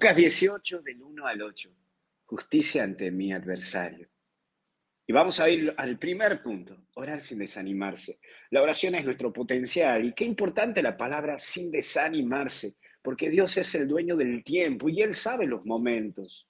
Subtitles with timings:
[0.00, 1.70] Lucas 18, del 1 al 8.
[2.24, 4.08] Justicia ante mi adversario.
[5.06, 8.18] Y vamos a ir al primer punto, orar sin desanimarse.
[8.48, 13.74] La oración es nuestro potencial y qué importante la palabra sin desanimarse, porque Dios es
[13.74, 16.48] el dueño del tiempo y Él sabe los momentos.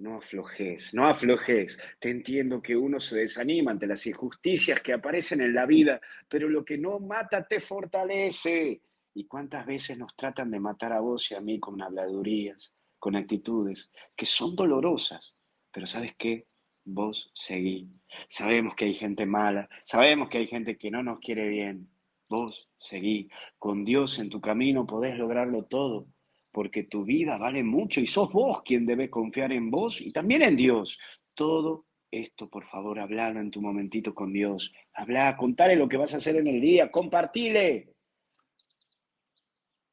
[0.00, 1.78] No aflojes, no aflojes.
[2.00, 6.48] Te entiendo que uno se desanima ante las injusticias que aparecen en la vida, pero
[6.48, 8.80] lo que no mata te fortalece.
[9.16, 13.16] ¿Y cuántas veces nos tratan de matar a vos y a mí con habladurías, con
[13.16, 15.34] actitudes que son dolorosas?
[15.72, 16.48] Pero ¿sabes qué?
[16.84, 17.88] Vos seguí.
[18.28, 21.88] Sabemos que hay gente mala, sabemos que hay gente que no nos quiere bien.
[22.28, 23.30] Vos seguí.
[23.58, 26.08] Con Dios en tu camino podés lograrlo todo,
[26.52, 30.42] porque tu vida vale mucho y sos vos quien debe confiar en vos y también
[30.42, 30.98] en Dios.
[31.32, 34.74] Todo esto, por favor, hablalo en tu momentito con Dios.
[34.92, 37.95] Habla, contale lo que vas a hacer en el día, compartile.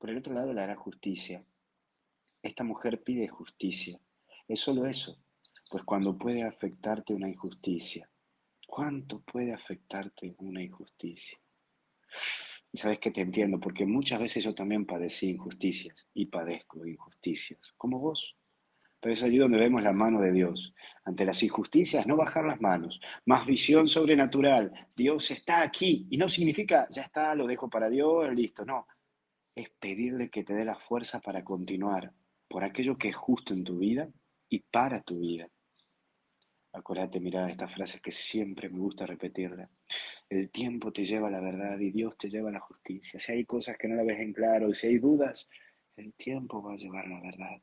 [0.04, 1.46] Por el otro lado, le hará justicia.
[2.42, 3.98] Esta mujer pide justicia.
[4.50, 5.18] Es solo eso.
[5.70, 8.10] Pues cuando puede afectarte una injusticia,
[8.68, 11.40] ¿cuánto puede afectarte una injusticia?
[12.70, 17.74] Y sabes que te entiendo, porque muchas veces yo también padecí injusticias y padezco injusticias,
[17.78, 18.36] como vos.
[19.00, 20.74] Pero es allí donde vemos la mano de Dios.
[21.06, 24.70] Ante las injusticias, no bajar las manos, más visión sobrenatural.
[24.98, 28.66] Dios está aquí y no significa, ya está, lo dejo para Dios, listo.
[28.66, 28.86] No,
[29.56, 32.12] es pedirle que te dé la fuerza para continuar
[32.48, 34.10] por aquello que es justo en tu vida
[34.50, 35.48] y para tu vida.
[36.72, 39.70] Acuérdate, mira esta frase que siempre me gusta repetirla.
[40.28, 43.20] El tiempo te lleva la verdad y Dios te lleva la justicia.
[43.20, 45.50] Si hay cosas que no la ves en claro, si hay dudas,
[45.96, 47.62] el tiempo va a llevar la verdad.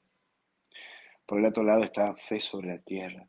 [1.26, 3.28] Por el otro lado está fe sobre la tierra.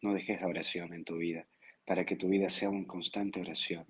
[0.00, 1.48] No dejes la oración en tu vida
[1.84, 3.84] para que tu vida sea una constante oración.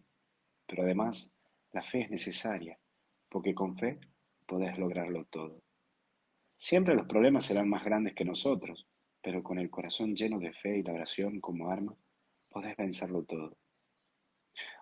[0.67, 1.35] Pero además,
[1.73, 2.79] la fe es necesaria
[3.33, 3.99] porque con fe
[4.47, 5.63] podés lograrlo todo.
[6.55, 8.87] Siempre los problemas serán más grandes que nosotros,
[9.23, 11.97] pero con el corazón lleno de fe y la oración como arma,
[12.51, 13.57] podés vencerlo todo.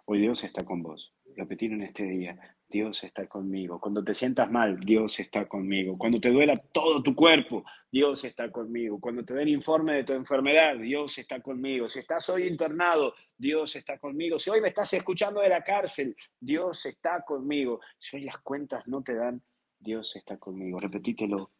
[0.05, 1.15] Hoy Dios está con vos.
[1.36, 3.80] Repetir en este día, Dios está conmigo.
[3.80, 5.98] Cuando te sientas mal, Dios está conmigo.
[5.98, 9.00] Cuando te duela todo tu cuerpo, Dios está conmigo.
[9.00, 11.88] Cuando te den informe de tu enfermedad, Dios está conmigo.
[11.88, 14.38] Si estás hoy internado, Dios está conmigo.
[14.38, 17.80] Si hoy me estás escuchando de la cárcel, Dios está conmigo.
[17.98, 19.42] Si hoy las cuentas no te dan,
[19.78, 20.78] Dios está conmigo.
[20.78, 21.50] Repetítelo.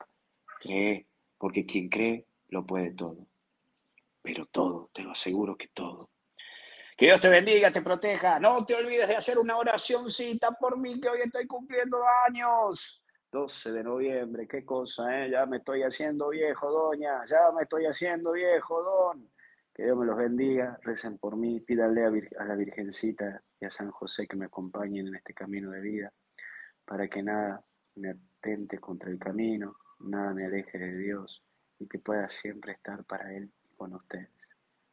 [0.61, 1.07] Cree,
[1.39, 3.27] porque quien cree lo puede todo.
[4.23, 6.11] Pero todo, te lo aseguro que todo.
[7.01, 8.39] Que Dios te bendiga, te proteja.
[8.39, 11.97] No te olvides de hacer una oracióncita por mí, que hoy estoy cumpliendo
[12.29, 13.03] años.
[13.33, 15.31] 12 de noviembre, qué cosa, ¿eh?
[15.31, 17.25] Ya me estoy haciendo viejo, doña.
[17.25, 19.31] Ya me estoy haciendo viejo, don.
[19.73, 20.79] Que Dios me los bendiga.
[20.83, 21.61] Recen por mí.
[21.61, 25.71] Pídanle a, a la Virgencita y a San José que me acompañen en este camino
[25.71, 26.13] de vida.
[26.85, 31.43] Para que nada me atente contra el camino, nada me aleje de Dios
[31.79, 34.29] y que pueda siempre estar para Él y con ustedes.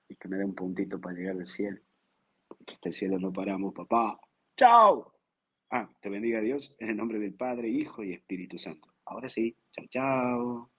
[0.07, 1.81] Y que me dé un puntito para llegar al cielo
[2.67, 4.19] que este cielo no paramos, papá.
[4.57, 5.13] ¡Chao!
[5.71, 8.89] Ah, te bendiga Dios en el nombre del Padre, Hijo y Espíritu Santo.
[9.05, 10.71] Ahora sí, chao, chao.